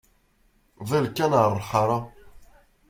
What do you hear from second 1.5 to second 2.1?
lḥara!